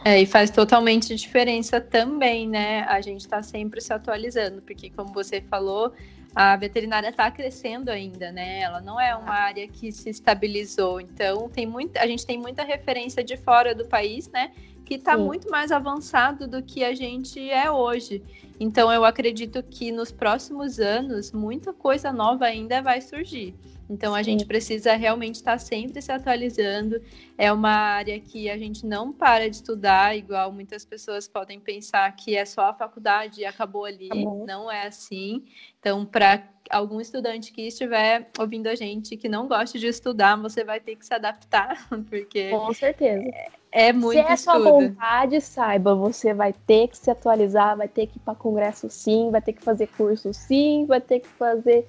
[0.03, 2.81] É, e faz totalmente diferença também, né?
[2.83, 5.91] A gente está sempre se atualizando, porque como você falou,
[6.35, 8.59] a veterinária está crescendo ainda, né?
[8.59, 10.99] Ela não é uma área que se estabilizou.
[10.99, 14.51] Então, tem muita, a gente tem muita referência de fora do país, né?
[14.85, 18.21] que está muito mais avançado do que a gente é hoje.
[18.59, 23.55] Então, eu acredito que nos próximos anos, muita coisa nova ainda vai surgir.
[23.89, 24.31] Então, a Sim.
[24.31, 27.01] gente precisa realmente estar sempre se atualizando.
[27.37, 32.11] É uma área que a gente não para de estudar, igual muitas pessoas podem pensar
[32.15, 34.09] que é só a faculdade e acabou ali.
[34.45, 35.43] Não é assim.
[35.79, 40.63] Então, para algum estudante que estiver ouvindo a gente que não gosta de estudar, você
[40.63, 42.49] vai ter que se adaptar, porque.
[42.49, 43.23] Com certeza.
[43.71, 47.87] É, é muito Se é sua vontade, saiba, você vai ter que se atualizar, vai
[47.87, 51.27] ter que ir para congresso sim, vai ter que fazer curso sim, vai ter que
[51.27, 51.85] fazer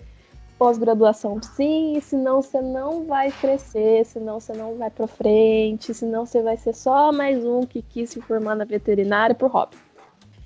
[0.58, 6.42] pós-graduação sim, senão você não vai crescer, senão você não vai para frente, senão você
[6.42, 9.76] vai ser só mais um que quis se formar na veterinária por hobby.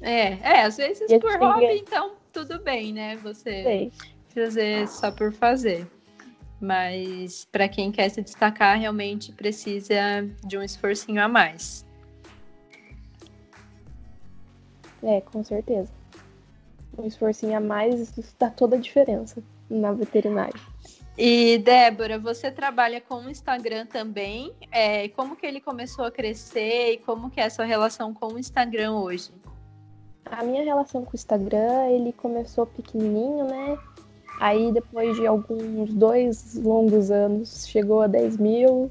[0.01, 3.17] É, é, às vezes por hobby, então tudo bem, né?
[3.17, 3.93] Você Sei.
[4.35, 5.87] fazer só por fazer.
[6.61, 9.95] Mas para quem quer se destacar, realmente precisa
[10.45, 11.87] de um esforcinho a mais.
[15.03, 15.91] É, com certeza.
[16.99, 20.61] Um esforcinho a mais dá toda a diferença na veterinária.
[21.17, 24.53] E Débora, você trabalha com o Instagram também.
[24.73, 28.29] É, como que ele começou a crescer e como que é a sua relação com
[28.33, 29.31] o Instagram hoje?
[30.25, 33.79] A minha relação com o Instagram, ele começou pequenininho, né?
[34.41, 38.91] Aí, depois de alguns dois longos anos, chegou a 10 mil.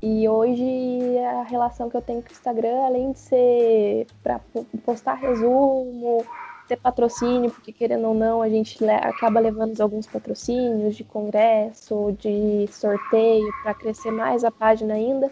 [0.00, 4.40] E hoje a relação que eu tenho com o Instagram, além de ser para
[4.84, 6.24] postar resumo,
[6.68, 12.66] ter patrocínio, porque querendo ou não, a gente acaba levando alguns patrocínios de congresso, de
[12.70, 15.30] sorteio, para crescer mais a página ainda.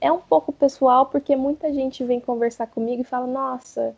[0.00, 3.96] É um pouco pessoal, porque muita gente vem conversar comigo e fala: Nossa,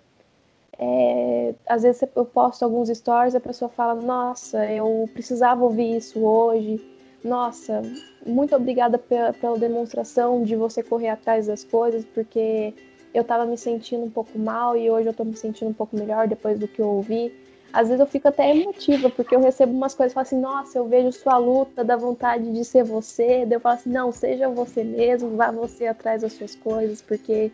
[0.78, 6.20] é, às vezes eu posto alguns stories a pessoa fala, nossa, eu precisava ouvir isso
[6.20, 6.80] hoje.
[7.24, 7.82] Nossa,
[8.24, 12.72] muito obrigada pela, pela demonstração de você correr atrás das coisas, porque
[13.12, 15.96] eu estava me sentindo um pouco mal e hoje eu estou me sentindo um pouco
[15.96, 17.32] melhor depois do que eu ouvi.
[17.72, 20.78] Às vezes eu fico até emotiva, porque eu recebo umas coisas e falo assim, nossa,
[20.78, 23.44] eu vejo sua luta, da vontade de ser você.
[23.44, 27.52] Daí eu falo assim, não, seja você mesmo, vá você atrás das suas coisas, porque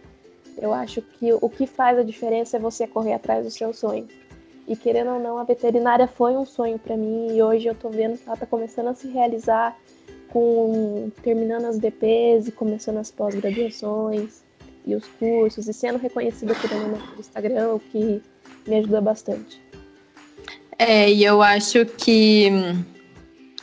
[0.57, 4.07] eu acho que o que faz a diferença é você correr atrás do seu sonho.
[4.69, 7.91] E querendo ou não, a veterinária foi um sonho para mim e hoje eu tô
[7.91, 9.77] vendo que ela tá começando a se realizar
[10.33, 14.44] com terminando as DPs e começando as pós-graduações
[14.87, 18.23] e os cursos e sendo reconhecida por no Instagram, o que
[18.67, 19.61] me ajuda bastante.
[20.79, 22.49] É, e eu acho que.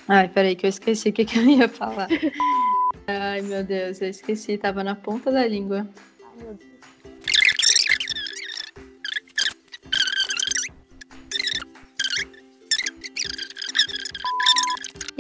[0.07, 2.07] Ai, peraí, que eu esqueci o que, que eu ia falar.
[3.07, 5.87] Ai, meu Deus, eu esqueci, tava na ponta da língua.
[6.23, 6.70] Ai, meu Deus.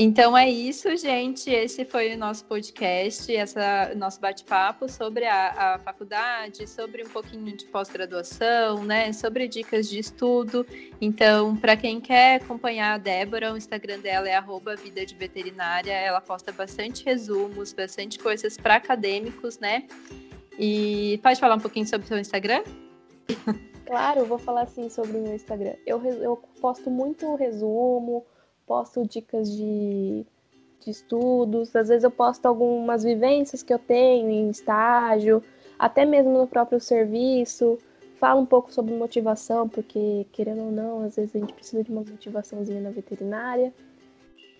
[0.03, 1.51] Então é isso, gente.
[1.51, 7.55] Esse foi o nosso podcast, essa nosso bate-papo sobre a, a, faculdade, sobre um pouquinho
[7.55, 9.13] de pós-graduação, né?
[9.13, 10.65] Sobre dicas de estudo.
[10.99, 14.41] Então, para quem quer acompanhar a Débora, o Instagram dela é
[14.75, 15.93] @vida de veterinária.
[15.93, 19.85] Ela posta bastante resumos, bastante coisas para acadêmicos, né?
[20.57, 22.63] E pode falar um pouquinho sobre o seu Instagram?
[23.85, 25.73] Claro, vou falar assim sobre o meu Instagram.
[25.85, 28.25] Eu, eu posto muito resumo
[28.71, 30.25] posto dicas de,
[30.79, 35.43] de estudos, às vezes eu posto algumas vivências que eu tenho em estágio,
[35.77, 37.77] até mesmo no próprio serviço.
[38.17, 41.91] Falo um pouco sobre motivação, porque querendo ou não, às vezes a gente precisa de
[41.91, 43.73] uma motivaçãozinha na veterinária.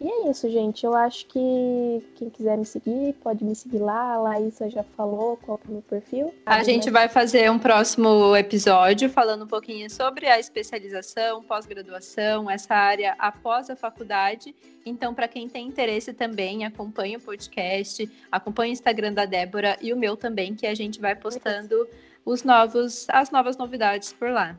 [0.01, 0.83] E é isso, gente.
[0.83, 4.15] Eu acho que quem quiser me seguir, pode me seguir lá.
[4.15, 6.33] A Laísa já falou qual é o meu perfil.
[6.43, 12.73] A gente vai fazer um próximo episódio falando um pouquinho sobre a especialização, pós-graduação, essa
[12.73, 14.55] área após a faculdade.
[14.83, 19.93] Então, para quem tem interesse também, acompanhe o podcast, acompanhe o Instagram da Débora e
[19.93, 21.87] o meu também, que a gente vai postando
[22.25, 24.57] os novos, as novas novidades por lá.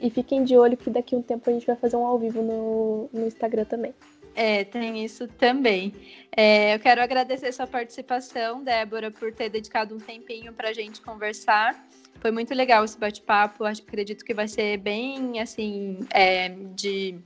[0.00, 2.18] E fiquem de olho que daqui a um tempo a gente vai fazer um ao
[2.18, 3.94] vivo no, no Instagram também.
[4.34, 5.92] É, tem isso também.
[6.34, 11.00] É, eu quero agradecer sua participação, Débora, por ter dedicado um tempinho para a gente
[11.00, 11.86] conversar.
[12.20, 13.64] Foi muito legal esse bate-papo.
[13.64, 17.16] Acredito que vai ser bem assim é, de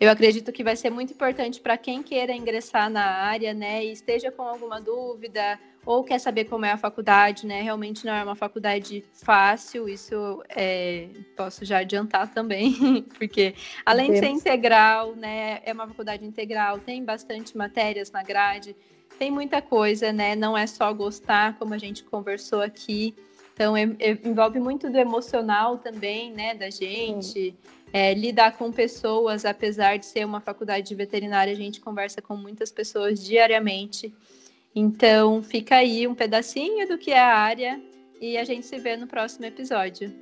[0.00, 3.92] eu acredito que vai ser muito importante para quem queira ingressar na área, né, e
[3.92, 7.62] esteja com alguma dúvida ou quer saber como é a faculdade, né?
[7.62, 13.54] Realmente não é uma faculdade fácil, isso é, posso já adiantar também, porque
[13.86, 18.76] além de ser integral, né, é uma faculdade integral, tem bastante matérias na grade,
[19.18, 20.36] tem muita coisa, né?
[20.36, 23.14] Não é só gostar, como a gente conversou aqui.
[23.54, 27.24] Então, é, é, envolve muito do emocional também, né, da gente.
[27.24, 27.56] Sim
[27.92, 32.36] é, lidar com pessoas, apesar de ser uma faculdade de veterinária, a gente conversa com
[32.36, 34.14] muitas pessoas diariamente.
[34.74, 37.80] Então, fica aí um pedacinho do que é a área
[38.20, 40.12] e a gente se vê no próximo episódio.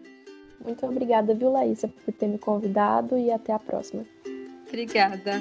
[0.65, 4.05] Muito obrigada, viu, Laísa, por ter me convidado e até a próxima.
[4.67, 5.41] Obrigada.